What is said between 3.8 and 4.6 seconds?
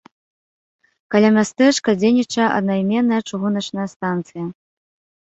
станцыя.